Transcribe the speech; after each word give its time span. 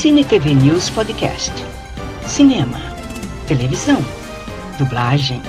Cine 0.00 0.24
TV 0.24 0.54
News 0.54 0.88
Podcast. 0.88 1.52
Cinema, 2.26 2.80
televisão, 3.46 3.98
dublagem, 4.78 5.42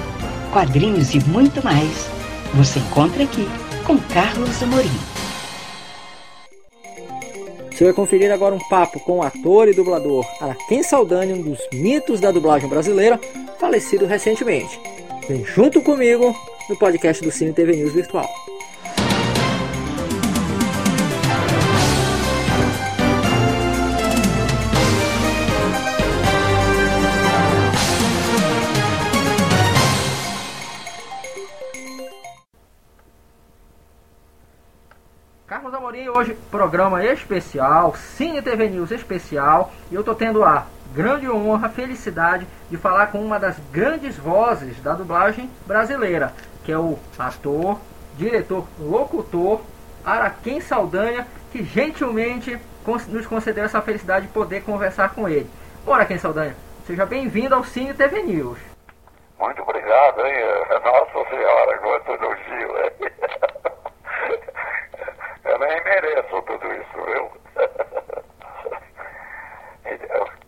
quadrinhos 0.51 1.16
e 1.16 1.22
muito 1.22 1.63
mais. 1.63 2.09
Você 2.56 2.79
encontra 2.79 3.24
aqui 3.24 3.48
com 3.87 3.98
Carlos 4.14 4.61
Amorim. 4.61 4.90
Você 7.72 7.85
vai 7.85 7.93
conferir 7.93 8.29
agora 8.29 8.54
um 8.54 8.68
papo 8.68 9.00
com 9.00 9.19
o 9.19 9.23
ator 9.23 9.69
e 9.69 9.73
dublador 9.73 10.25
Araquém 10.41 10.83
Saldanha, 10.83 11.33
um 11.33 11.41
dos 11.41 11.61
mitos 11.71 12.20
da 12.20 12.29
dublagem 12.29 12.68
brasileira, 12.68 13.18
falecido 13.57 14.05
recentemente. 14.05 14.77
Vem 15.29 15.45
junto 15.45 15.81
comigo 15.81 16.36
no 16.68 16.75
podcast 16.75 17.23
do 17.23 17.31
Cine 17.31 17.54
TV 17.54 17.77
News 17.77 17.93
Virtual. 17.93 18.29
Hoje 36.16 36.38
programa 36.50 37.04
especial, 37.06 37.96
Cine 37.96 38.42
TV 38.42 38.68
News 38.68 38.92
especial, 38.92 39.72
e 39.90 39.96
eu 39.96 40.04
tô 40.04 40.14
tendo 40.14 40.44
a 40.44 40.66
grande 40.94 41.30
honra, 41.30 41.70
felicidade 41.70 42.46
de 42.70 42.76
falar 42.76 43.08
com 43.08 43.20
uma 43.20 43.40
das 43.40 43.58
grandes 43.72 44.18
vozes 44.18 44.82
da 44.82 44.94
dublagem 44.94 45.50
brasileira, 45.66 46.34
que 46.66 46.72
é 46.72 46.78
o 46.78 47.00
ator, 47.18 47.80
diretor, 48.18 48.68
locutor 48.78 49.62
Araquém 50.05 50.60
Saldanha, 50.60 51.26
que 51.52 51.64
gentilmente 51.64 52.60
nos 53.08 53.26
concedeu 53.26 53.64
essa 53.64 53.82
felicidade 53.82 54.28
de 54.28 54.34
poder 54.34 54.64
conversar 54.64 55.14
com 55.16 55.30
ele. 55.30 55.50
Bom, 55.86 55.94
Araquém 55.94 56.18
Saldanha, 56.18 56.55
seja 56.85 57.05
bem-vindo 57.05 57.55
ao 57.55 57.63
Cine 57.63 57.94
TV 57.94 58.22
News. 58.24 58.60
Muito 59.40 59.62
obrigado, 59.62 60.26
hein? 60.26 60.35
Nossa 60.84 61.30
Senhora, 61.30 61.78
quanto 61.78 62.12
elogio, 62.12 62.78
hein? 62.78 63.12
Eu 65.44 65.59
nem 65.59 65.83
mereço 65.83 66.41
tudo 66.44 66.73
isso, 66.73 67.03
viu? 67.05 67.31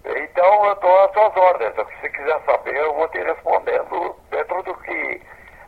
Então, 0.06 0.66
eu 0.66 0.74
estou 0.74 1.06
às 1.06 1.14
suas 1.14 1.36
ordens. 1.36 1.74
Se 1.76 1.84
você 1.84 2.10
quiser 2.34 2.46
saber, 2.46 2.76
eu 2.76 2.94
vou 2.94 3.08
te 3.10 3.18
respondendo 3.20 4.16
dentro 4.30 4.64
do 4.64 4.74
que 4.76 5.22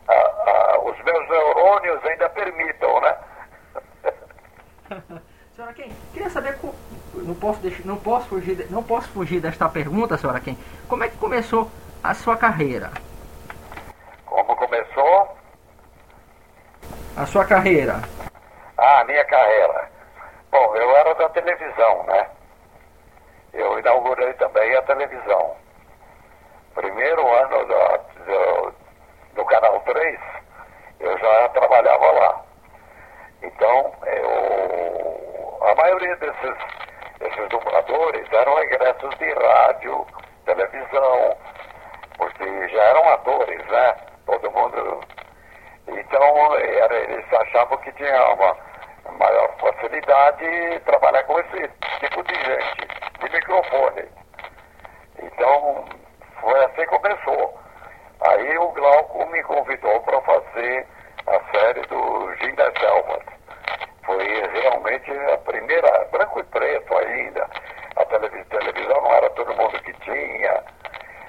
a, 0.08 0.12
a, 0.14 0.80
os 0.80 1.04
meus 1.04 1.28
neurônios 1.28 2.04
ainda 2.04 2.28
permitam, 2.30 3.00
né? 3.00 3.16
senhora 5.54 5.72
Quem, 5.74 5.90
queria 6.12 6.30
saber, 6.30 6.58
não 7.14 7.34
posso, 7.34 7.60
deixar, 7.60 7.84
não, 7.84 7.96
posso 7.96 8.28
fugir, 8.28 8.66
não 8.70 8.82
posso 8.82 9.08
fugir 9.08 9.40
desta 9.40 9.68
pergunta, 9.68 10.18
senhora 10.18 10.40
Quem. 10.40 10.58
Como 10.88 11.04
é 11.04 11.08
que 11.08 11.16
começou 11.16 11.70
a 12.02 12.14
sua 12.14 12.36
carreira? 12.36 12.90
Como 14.24 14.56
começou? 14.56 15.36
A 17.16 17.26
sua 17.26 17.44
carreira. 17.44 18.02
Ah, 18.76 19.04
minha 19.04 19.24
carreira. 19.24 19.90
Bom, 20.50 20.76
eu 20.76 20.96
era 20.96 21.14
da 21.14 21.28
televisão, 21.30 22.02
né? 22.04 22.28
Eu 23.54 23.78
inaugurei 23.78 24.34
também 24.34 24.74
a 24.76 24.82
televisão. 24.82 25.56
Primeiro 26.76 27.26
ano 27.26 27.64
do, 27.64 28.24
do, 28.26 28.74
do 29.34 29.44
Canal 29.46 29.80
3, 29.80 30.20
eu 31.00 31.18
já 31.18 31.48
trabalhava 31.48 32.12
lá. 32.12 32.44
Então, 33.42 33.94
eu, 34.04 35.58
a 35.62 35.74
maioria 35.74 36.14
desses, 36.16 36.56
desses 37.18 37.48
dubladores 37.48 38.30
eram 38.30 38.58
egressos 38.58 39.18
de 39.18 39.32
rádio, 39.32 40.06
televisão, 40.44 41.36
porque 42.18 42.68
já 42.68 42.82
eram 42.82 43.08
atores, 43.08 43.66
né? 43.68 43.96
Todo 44.26 44.50
mundo. 44.50 45.00
Então, 45.88 46.54
era, 46.56 46.94
eles 46.94 47.32
achavam 47.32 47.78
que 47.78 47.92
tinha 47.92 48.34
uma 48.34 48.54
maior 49.18 49.56
facilidade 49.58 50.80
trabalhar 50.84 51.24
com 51.24 51.40
esse 51.40 51.70
tipo 52.00 52.22
de 52.22 52.34
gente, 52.34 52.88
de 53.20 53.30
microfone. 53.32 54.04
Então, 55.22 55.84
foi 56.46 56.64
assim 56.64 56.82
que 56.82 56.98
começou. 56.98 57.58
Aí 58.20 58.58
o 58.58 58.68
Glauco 58.68 59.26
me 59.26 59.42
convidou 59.42 60.00
para 60.02 60.20
fazer 60.20 60.86
a 61.26 61.40
série 61.50 61.80
do 61.88 62.34
Gin 62.36 62.54
das. 62.54 62.72
Foi 64.04 64.24
realmente 64.52 65.10
a 65.32 65.38
primeira, 65.38 66.04
branco 66.12 66.38
e 66.38 66.44
preto 66.44 66.96
ainda. 66.98 67.50
A 67.96 68.04
televisão 68.04 69.00
não 69.02 69.12
era 69.12 69.28
todo 69.30 69.56
mundo 69.56 69.82
que 69.82 69.92
tinha. 69.94 70.62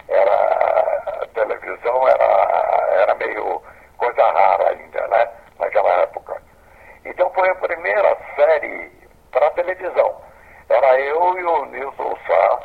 Era, 0.08 1.24
a 1.24 1.28
televisão 1.34 2.08
era, 2.08 3.02
era 3.02 3.16
meio 3.16 3.60
coisa 3.98 4.24
rara 4.24 4.70
ainda, 4.70 5.08
né? 5.08 5.28
Naquela 5.58 5.94
época. 6.04 6.40
Então 7.06 7.28
foi 7.34 7.50
a 7.50 7.56
primeira 7.56 8.16
série 8.36 8.92
para 9.32 9.50
televisão. 9.52 10.22
Era 10.70 11.00
eu 11.00 11.40
e 11.40 11.44
o 11.44 11.66
Nilson 11.66 12.16
Sá. 12.28 12.60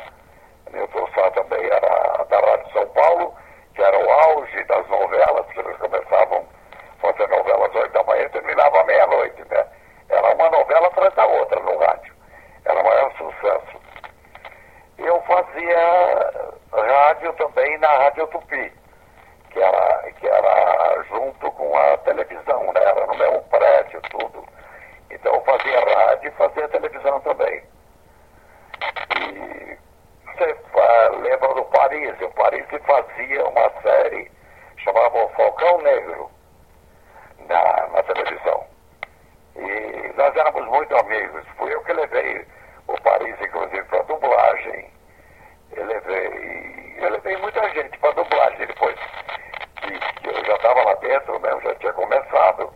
Nilson 0.71 1.07
Sá 1.15 1.31
também 1.31 1.65
era 1.65 2.03
da 2.33 2.39
Rádio 2.39 2.71
São 2.73 2.82
Paulo, 2.93 3.33
que 3.75 3.81
era 3.81 3.97
o 3.97 4.09
auge 4.09 4.63
das 4.65 4.87
novelas, 4.87 5.45
que 5.47 5.59
eles 5.59 5.77
começavam 5.77 6.45
a 6.97 7.01
fazer 7.01 7.27
novelas 7.27 7.69
às 7.69 7.75
oito 7.75 7.93
da 7.93 8.03
manhã 8.03 8.23
e 8.23 8.29
terminavam 8.29 8.79
à 8.79 8.83
meia-noite, 8.85 9.43
né? 9.49 9.65
Era 10.09 10.33
uma 10.33 10.49
novela 10.49 10.87
atrás 10.87 11.13
da 11.15 11.25
outra 11.25 11.59
no 11.61 11.77
rádio. 11.77 12.13
Era 12.65 12.79
o 12.79 12.83
maior 12.83 13.11
sucesso. 13.17 13.81
Eu 14.97 15.21
fazia 15.21 16.53
rádio 16.71 17.33
também 17.33 17.77
na 17.79 17.87
Rádio 17.87 18.27
Tupi, 18.27 18.71
que 19.49 19.59
era, 19.59 20.11
que 20.19 20.27
era 20.27 21.03
junto 21.09 21.51
com 21.51 21.77
a 21.77 21.97
televisão, 21.97 22.71
né? 22.73 22.81
Era 22.83 23.05
no 23.05 23.15
mesmo 23.15 23.41
prédio, 23.43 24.01
tudo. 24.09 24.45
Então 25.09 25.33
eu 25.33 25.41
fazia 25.41 25.79
rádio 25.79 26.29
e 26.29 26.31
fazia 26.31 26.69
televisão 26.69 27.19
também. 27.21 27.63
E 29.19 29.77
você 30.25 30.51
uh, 30.51 31.19
lembra 31.21 31.53
do 31.53 31.63
Paris? 31.93 32.21
O 32.21 32.29
Paris 32.31 32.65
fazia 32.87 33.45
uma 33.45 33.69
série 33.81 34.31
chamada 34.77 35.27
Falcão 35.29 35.77
Negro 35.81 36.31
na, 37.47 37.87
na 37.87 38.03
televisão. 38.03 38.65
E 39.55 40.13
nós 40.17 40.35
éramos 40.35 40.65
muito 40.65 40.95
amigos. 40.97 41.45
Fui 41.57 41.71
eu 41.73 41.83
que 41.83 41.93
levei 41.93 42.45
o 42.87 42.99
Paris, 43.01 43.35
inclusive, 43.39 43.83
para 43.83 44.01
dublagem. 44.03 44.91
Eu 45.73 45.85
levei, 45.85 46.95
eu 46.97 47.11
levei 47.11 47.37
muita 47.37 47.69
gente 47.69 47.97
para 47.99 48.11
dublagem 48.13 48.65
depois 48.65 48.95
que, 49.81 49.99
que 50.21 50.29
eu 50.29 50.45
já 50.45 50.55
estava 50.55 50.83
lá 50.83 50.95
dentro, 50.95 51.39
né? 51.39 51.51
eu 51.51 51.61
já 51.61 51.75
tinha 51.75 51.93
começado. 51.93 52.73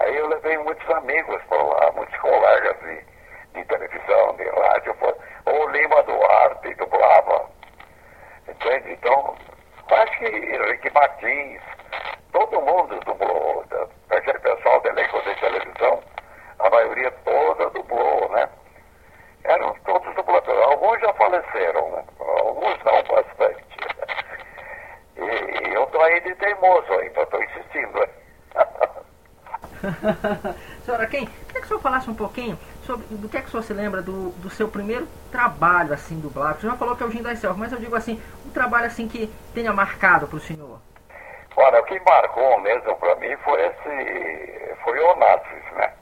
Aí 0.00 0.16
eu 0.16 0.26
levei 0.26 0.58
muitos 0.58 0.90
amigos 0.90 1.40
para 1.44 1.62
lá, 1.62 1.92
muitos 1.92 2.16
colegas 2.18 2.76
de, 2.80 3.04
de 3.54 3.64
televisão, 3.66 4.36
de 4.36 4.44
rádio. 4.48 4.96
O 5.46 5.68
Lima 5.70 6.02
Duarte 6.02 6.74
dublava. 6.74 7.57
Entende? 8.48 8.92
Então, 8.92 9.36
acho 9.90 10.18
que 10.18 10.90
Martins, 10.90 11.60
todo 12.32 12.60
mundo 12.60 12.98
dublou. 13.04 13.64
Aquele 14.10 14.38
pessoal 14.38 14.80
do 14.80 14.88
elenco 14.88 15.20
de 15.22 15.34
televisão, 15.36 16.02
a 16.58 16.70
maioria 16.70 17.10
toda 17.24 17.70
dublou, 17.70 18.28
né? 18.30 18.48
Eram 19.44 19.74
todos 19.84 20.14
dubladores. 20.14 20.62
Alguns 20.64 21.00
já 21.00 21.12
faleceram, 21.14 21.90
né? 21.90 22.04
alguns 22.18 22.78
não, 22.84 23.02
bastante. 23.04 23.64
E 25.16 25.74
eu 25.74 25.84
estou 25.84 26.02
aí 26.02 26.20
de 26.20 26.34
teimoso 26.36 26.92
ainda, 26.92 27.22
estou 27.22 27.42
insistindo. 27.42 27.98
Né? 27.98 28.08
Senhora, 30.84 31.06
quem? 31.06 31.26
Queria 31.26 31.60
que 31.60 31.66
o 31.66 31.68
senhor 31.68 31.80
falasse 31.98 32.10
um 32.10 32.14
pouquinho 32.14 32.58
sobre 32.84 33.06
do 33.10 33.28
que 33.28 33.36
é 33.36 33.40
que 33.40 33.48
o 33.48 33.50
senhor 33.50 33.62
se 33.62 33.72
lembra 33.72 34.00
do, 34.02 34.30
do 34.30 34.50
seu 34.50 34.68
primeiro 34.68 35.06
trabalho 35.30 35.92
assim 35.92 36.18
dublado. 36.20 36.60
Senhor 36.60 36.72
já 36.72 36.78
falou 36.78 36.96
que 36.96 37.02
é 37.02 37.06
o 37.06 37.10
Gin 37.10 37.22
das 37.22 37.38
Selvas, 37.38 37.58
mas 37.58 37.72
eu 37.72 37.78
digo 37.78 37.96
assim, 37.96 38.22
um 38.46 38.50
trabalho 38.50 38.86
assim 38.86 39.08
que 39.08 39.26
tenha 39.54 39.72
marcado 39.72 40.26
para 40.26 40.36
o 40.36 40.40
senhor. 40.40 40.78
Olha, 41.56 41.80
o 41.80 41.84
que 41.84 41.98
marcou 42.00 42.60
mesmo 42.60 42.94
para 42.96 43.16
mim 43.16 43.36
foi 43.38 43.60
esse. 43.66 44.74
foi 44.84 44.98
o 44.98 45.12
Onassis, 45.12 45.72
né? 45.74 45.92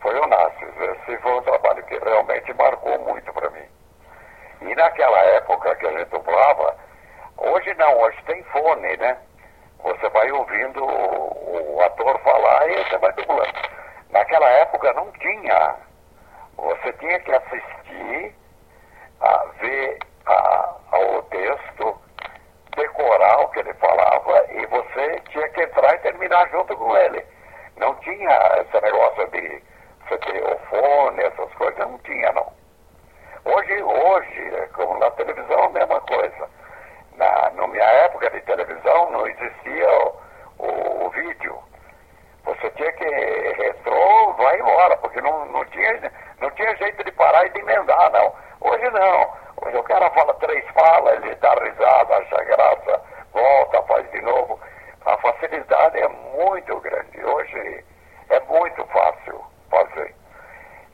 Foi 0.00 0.14
o 0.14 0.22
Onassis. 0.22 0.68
Esse 0.80 1.18
foi 1.18 1.32
um 1.32 1.42
trabalho 1.42 1.82
que 1.84 1.98
realmente 1.98 2.52
marcou 2.54 2.98
muito 2.98 3.32
para 3.32 3.50
mim. 3.50 3.64
E 4.60 4.74
naquela 4.74 5.18
época 5.18 5.74
que 5.76 5.86
a 5.86 5.98
gente 5.98 6.10
dublava, 6.10 6.76
hoje 7.38 7.72
não, 7.74 7.98
hoje 7.98 8.18
tem 8.26 8.42
fone, 8.44 8.96
né? 8.98 9.16
Você 9.82 10.08
vai 10.10 10.30
ouvindo 10.32 10.84
o, 10.84 11.76
o 11.76 11.82
ator 11.82 12.18
falar 12.20 12.68
e 12.68 12.84
você 12.84 12.98
vai 12.98 13.12
dublando. 13.12 13.77
Naquela 14.10 14.48
época 14.48 14.92
não 14.94 15.10
tinha. 15.12 15.76
Você 16.56 16.92
tinha 16.94 17.20
que 17.20 17.32
assistir, 17.32 18.34
a 19.20 19.44
ver 19.60 19.98
a, 20.26 20.74
o 20.92 21.22
texto, 21.22 22.00
decorar 22.76 23.40
o 23.40 23.48
que 23.48 23.60
ele 23.60 23.74
falava 23.74 24.44
e 24.52 24.66
você 24.66 25.20
tinha 25.30 25.48
que 25.50 25.62
entrar 25.62 25.94
e 25.94 25.98
terminar 25.98 26.48
junto 26.50 26.76
com 26.76 26.96
ele. 26.96 27.24
Não 27.76 27.94
tinha 27.96 28.30
esse 28.60 28.80
negócio 28.80 29.28
de 29.30 29.62
você 30.08 30.18
ter 30.18 30.42
o 30.42 30.58
fone, 30.70 31.22
essas 31.22 31.52
coisas, 31.54 31.78
não 31.78 31.98
tinha 31.98 32.32
não. 32.32 32.52
Hoje, 33.44 33.82
hoje, 33.82 34.68
como 34.74 34.98
na 34.98 35.10
televisão, 35.12 35.64
a 35.64 35.70
mesma 35.70 36.00
coisa. 36.02 36.48
Na, 37.16 37.50
na 37.50 37.66
minha 37.66 37.84
época 37.84 38.30
de 38.30 38.40
televisão 38.42 39.10
não 39.10 39.26
existia 39.26 39.90
o, 39.90 40.16
o, 40.58 41.06
o 41.06 41.10
vídeo. 41.10 41.67
Você 42.60 42.70
tinha 42.70 42.92
que 42.92 43.04
retrô, 43.04 44.32
vai 44.34 44.58
embora, 44.58 44.96
porque 44.96 45.20
não, 45.20 45.44
não, 45.46 45.64
tinha, 45.66 46.12
não 46.40 46.50
tinha 46.50 46.76
jeito 46.76 47.04
de 47.04 47.12
parar 47.12 47.46
e 47.46 47.50
de 47.50 47.60
emendar, 47.60 48.10
não. 48.10 48.34
Hoje 48.60 48.90
não. 48.90 49.32
Hoje 49.62 49.76
o 49.76 49.82
cara 49.84 50.10
fala 50.10 50.34
três 50.34 50.64
falas, 50.70 51.22
ele 51.22 51.34
dá 51.36 51.54
risada, 51.54 52.16
acha 52.16 52.44
graça, 52.44 53.02
volta, 53.32 53.82
faz 53.82 54.10
de 54.10 54.20
novo. 54.22 54.58
A 55.06 55.16
facilidade 55.18 55.98
é 56.00 56.08
muito 56.08 56.80
grande. 56.80 57.24
Hoje 57.24 57.84
é 58.30 58.40
muito 58.40 58.84
fácil 58.86 59.40
fazer. 59.70 60.14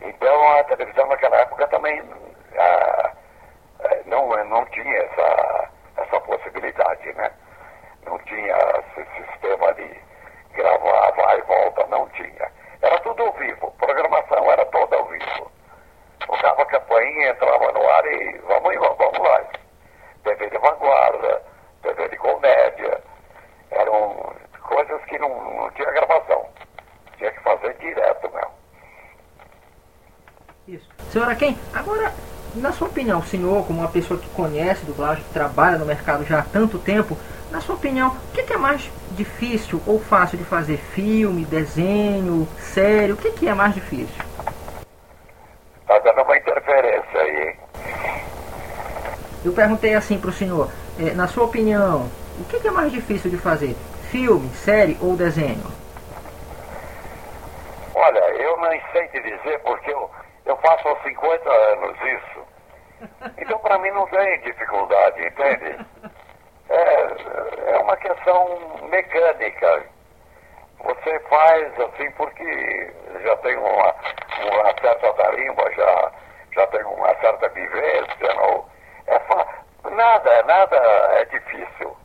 Então 0.02 0.58
a 0.58 0.64
televisão 0.64 1.06
naquela 1.06 1.37
época 1.37 1.67
também 1.69 2.02
ah, 2.58 3.12
eh, 3.81 4.02
não, 4.06 4.28
não 4.44 4.64
tinha 4.67 4.96
essa, 4.96 5.70
essa 5.96 6.20
possibilidade, 6.20 7.12
né? 7.14 7.31
Não 8.05 8.19
tinha 8.20 8.56
esse 8.96 9.25
sistema 9.25 9.72
de 9.75 10.05
gravar, 10.55 11.10
vai 11.12 11.38
e 11.38 11.43
volta, 11.43 11.87
não 11.88 12.08
tinha. 12.10 12.50
Era 12.82 12.99
tudo 13.00 13.22
ao 13.22 13.32
vivo, 13.32 13.72
programação 13.78 14.50
era 14.52 14.64
toda 14.67 14.96
ao 14.96 15.05
vivo. 15.06 15.50
Tocava 16.26 16.62
a 16.62 16.67
campainha, 16.67 17.31
entrava 17.31 17.72
no 17.72 17.88
ar 17.88 18.06
e 18.06 18.38
vamos, 18.38 18.75
vamos 18.76 19.19
lá. 19.19 19.44
TV 20.22 20.50
de 20.50 20.58
vanguarda, 20.58 21.43
TV 21.82 22.08
de 22.08 22.17
comédia, 22.17 23.02
eram 23.70 24.34
coisas 24.62 25.05
que 25.05 25.19
não, 25.19 25.28
não 25.28 25.70
tinha 25.72 25.90
gravação. 25.90 26.49
Tinha 27.19 27.31
que 27.31 27.40
fazer 27.40 27.75
direto 27.75 28.31
mesmo. 28.32 28.55
Isso. 31.14 31.20
Senhora 31.20 31.37
quem? 31.37 31.56
Agora, 31.72 32.12
na 32.56 32.72
sua 32.72 32.88
opinião, 32.88 33.20
o 33.20 33.25
senhor, 33.25 33.64
como 33.66 33.78
uma 33.78 33.88
pessoa 33.88 34.19
que 34.19 34.28
conhece 34.31 34.84
dublagem, 34.84 35.22
que 35.22 35.32
trabalha 35.32 35.78
no 35.78 35.87
mercado 35.87 36.25
já 36.25 36.40
há 36.40 36.43
tanto 36.43 36.76
tempo, 36.76 37.16
na 37.52 37.61
sua 37.61 37.76
opinião, 37.76 38.08
o 38.08 38.32
que 38.32 38.52
é 38.52 38.56
mais 38.56 38.90
difícil 39.12 39.81
ou 39.87 40.00
fácil 40.00 40.37
de 40.37 40.44
fazer? 40.44 40.76
Filme, 40.76 41.44
desenho, 41.44 42.49
série? 42.58 43.12
O 43.12 43.16
que 43.16 43.49
é 43.49 43.55
mais 43.55 43.75
difícil? 43.75 44.25
Está 45.82 45.99
dando 46.00 46.22
uma 46.22 46.37
interferência 46.37 47.20
aí, 47.20 47.49
hein? 47.49 47.56
Eu 49.44 49.52
perguntei 49.52 49.94
assim 49.94 50.19
para 50.19 50.31
o 50.31 50.32
senhor, 50.32 50.69
eh, 50.99 51.12
na 51.14 51.28
sua 51.28 51.44
opinião, 51.44 52.10
o 52.40 52.44
que 52.44 52.67
é 52.67 52.70
mais 52.72 52.90
difícil 52.90 53.31
de 53.31 53.37
fazer? 53.37 53.76
Filme, 54.10 54.49
série 54.64 54.99
ou 55.00 55.17
desenho? 55.17 55.62
Olha, 57.94 58.19
eu 58.19 58.56
não 58.56 58.70
sei 58.90 59.06
te 59.08 59.20
dizer 59.20 59.60
porque 59.60 59.93
eu, 59.93 60.10
eu 60.46 60.56
faço 60.58 60.88
há 60.88 61.02
50 61.02 61.50
anos 61.50 61.96
isso. 62.02 62.46
Então 63.38 63.58
para 63.58 63.79
mim 63.79 63.91
não 63.91 64.06
tem 64.06 64.41
dificuldade, 64.41 65.26
entende? 65.26 65.87
É, 66.70 67.73
é 67.73 67.79
uma 67.79 67.96
questão 67.96 68.58
mecânica. 68.91 69.85
Você 70.81 71.20
faz 71.20 71.81
assim 71.81 72.11
porque 72.12 72.93
já 73.23 73.37
tem 73.38 73.56
uma, 73.56 73.94
uma 74.44 74.81
certa 74.81 75.12
tarimba, 75.14 75.70
já, 75.73 76.12
já 76.55 76.67
tem 76.69 76.85
uma 76.85 77.14
certa 77.20 77.49
vivência. 77.49 78.35
Não, 78.35 78.67
é 79.06 79.19
fa... 79.20 79.46
Nada, 79.91 80.43
nada 80.44 80.76
é 81.17 81.25
difícil. 81.26 81.96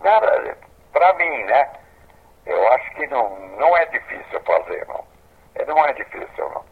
Nada, 0.00 0.56
para 0.92 1.12
mim, 1.14 1.44
né? 1.44 1.70
Eu 2.46 2.72
acho 2.72 2.90
que 2.94 3.06
não, 3.06 3.38
não 3.58 3.76
é 3.76 3.86
difícil 3.86 4.40
fazer, 4.40 4.86
não. 4.86 5.04
É, 5.54 5.64
não 5.64 5.78
é 5.84 5.92
difícil, 5.94 6.50
não. 6.50 6.63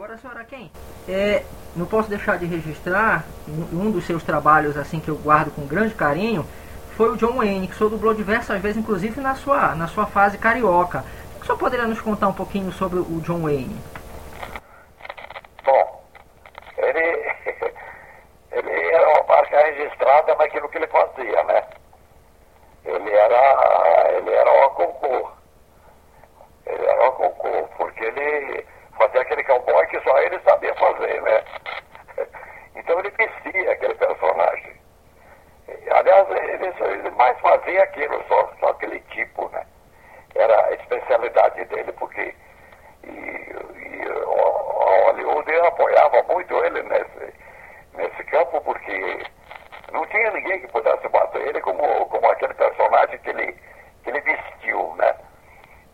Agora, 0.00 0.16
senhora 0.16 0.44
quem? 0.44 0.72
É, 1.06 1.42
não 1.76 1.84
posso 1.84 2.08
deixar 2.08 2.38
de 2.38 2.46
registrar 2.46 3.22
um 3.46 3.90
dos 3.90 4.06
seus 4.06 4.22
trabalhos 4.22 4.74
assim 4.78 4.98
que 4.98 5.10
eu 5.10 5.16
guardo 5.16 5.54
com 5.54 5.66
grande 5.66 5.94
carinho 5.94 6.42
foi 6.96 7.10
o 7.10 7.18
John 7.18 7.36
Wayne, 7.36 7.68
que 7.68 7.74
o 7.74 7.76
senhor 7.76 7.90
dublou 7.90 8.14
diversas 8.14 8.62
vezes, 8.62 8.78
inclusive 8.78 9.20
na 9.20 9.34
sua, 9.34 9.74
na 9.74 9.86
sua 9.88 10.06
fase 10.06 10.38
carioca. 10.38 11.04
O 11.38 11.44
senhor 11.44 11.58
poderia 11.58 11.86
nos 11.86 12.00
contar 12.00 12.28
um 12.28 12.32
pouquinho 12.32 12.72
sobre 12.72 12.98
o 12.98 13.20
John 13.20 13.42
Wayne? 13.42 13.78
Bom, 15.66 16.02
ele, 16.78 17.34
ele 18.52 18.70
era 18.70 19.06
uma 19.06 19.22
marca 19.24 19.60
registrada 19.66 20.34
naquilo 20.34 20.66
que 20.70 20.78
ele 20.78 20.86
fazia, 20.86 21.44
né? 21.44 21.62
Ele 22.86 23.10
era, 23.10 24.12
ele 24.16 24.30
era 24.30 24.50
uma 24.50 24.70
concurso. 24.70 25.32
Ele 26.64 26.86
era 26.86 27.02
uma 27.02 27.12
concurso, 27.12 27.68
porque 27.76 28.02
ele 28.02 28.66
fazia 29.00 29.22
aquele 29.22 29.42
cowboy 29.44 29.86
que 29.86 30.00
só 30.02 30.18
ele 30.18 30.38
sabia 30.40 30.74
fazer, 30.74 31.22
né? 31.22 31.42
Então 32.76 32.98
ele 32.98 33.10
vestia 33.10 33.72
aquele 33.72 33.94
personagem. 33.94 34.76
Aliás, 35.90 36.28
ele, 36.30 36.66
ele 36.66 37.10
mais 37.12 37.38
fazia 37.40 37.82
aquilo, 37.82 38.22
só, 38.28 38.50
só 38.60 38.68
aquele 38.68 39.00
tipo, 39.00 39.48
né? 39.48 39.64
Era 40.34 40.74
a 41.20 41.26
especialidade 41.26 41.64
dele, 41.66 41.92
porque 41.92 42.34
e, 43.04 43.08
e 43.08 44.02
a 44.08 45.06
Hollywood 45.06 45.52
apoiava 45.66 46.22
muito 46.24 46.64
ele 46.64 46.82
nesse, 46.82 47.34
nesse 47.94 48.24
campo, 48.24 48.60
porque 48.62 49.26
não 49.92 50.06
tinha 50.06 50.30
ninguém 50.30 50.60
que 50.60 50.68
pudesse 50.68 51.08
bater 51.08 51.46
ele 51.46 51.60
como, 51.60 52.06
como 52.06 52.30
aquele 52.30 52.54
personagem 52.54 53.18
que 53.18 53.30
ele, 53.30 53.52
que 54.02 54.10
ele 54.10 54.20
vestiu, 54.20 54.94
né? 54.96 55.14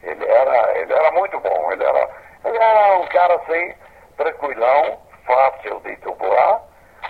Ele 0.02 0.24
era, 0.24 0.78
ele 0.78 0.92
era 0.92 1.10
muito 1.12 1.38
bom, 1.40 1.72
ele 1.72 1.84
era, 1.84 2.10
ele 2.44 2.56
era 2.56 2.98
um 2.98 3.06
cara 3.06 3.34
assim, 3.34 3.74
tranquilão, 4.16 5.00
fácil 5.26 5.80
de 5.80 5.96
dublar, 5.96 6.62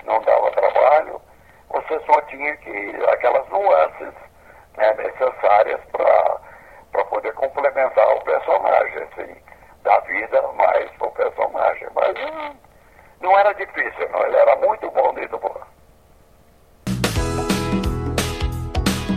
não 0.05 0.21
dava 0.23 0.51
trabalho, 0.53 1.21
você 1.69 2.01
só 2.07 2.21
tinha 2.23 2.57
que 2.59 2.97
aquelas 3.13 3.47
nuances 3.49 4.15
né, 4.77 4.95
necessárias 4.95 5.81
para 5.93 6.36
complementar 7.57 8.07
o 8.15 8.21
personagem, 8.21 9.03
assim, 9.03 9.35
da 9.83 9.99
vida 10.01 10.43
mais 10.57 10.91
o 11.01 11.11
personagem. 11.11 11.89
Mas 11.95 12.15
hum, 12.19 12.55
não 13.23 13.39
era 13.39 13.53
difícil, 13.55 14.09
não, 14.13 14.27
ele 14.27 14.37
era 14.37 14.57
muito 14.57 14.91
bom 14.91 15.15
de 15.15 15.27
dublar. 15.29 15.67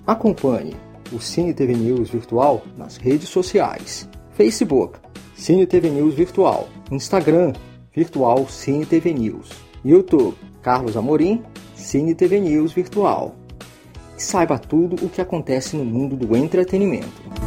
Acompanhe 0.08 0.76
o 1.12 1.20
Cine 1.20 1.54
TV 1.54 1.74
News 1.74 2.10
Virtual 2.10 2.62
nas 2.78 2.98
redes 2.98 3.28
sociais. 3.28 4.10
Facebook, 4.32 5.00
Cine 5.36 5.68
TV 5.68 5.90
News 5.90 6.14
Virtual. 6.16 6.68
Instagram, 6.90 7.54
Virtual 7.92 8.48
Cine 8.48 8.86
TV 8.86 9.14
News. 9.14 9.50
YouTube, 9.84 10.38
Carlos 10.62 10.96
Amorim, 10.96 11.44
Cine 11.76 12.16
TV 12.16 12.40
News 12.40 12.72
Virtual. 12.72 13.36
E 14.18 14.22
saiba 14.22 14.58
tudo 14.58 15.06
o 15.06 15.10
que 15.10 15.22
acontece 15.22 15.76
no 15.76 15.86
mundo 15.86 16.16
do 16.16 16.36
entretenimento. 16.36 17.39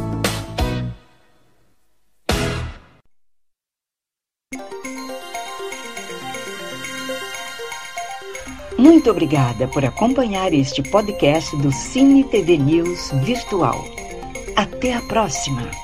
Muito 8.77 9.11
obrigada 9.11 9.67
por 9.67 9.85
acompanhar 9.85 10.53
este 10.53 10.81
podcast 10.81 11.55
do 11.57 11.71
Cine 11.71 12.23
TV 12.23 12.57
News 12.57 13.11
Virtual. 13.23 13.85
Até 14.55 14.95
a 14.95 15.01
próxima! 15.01 15.82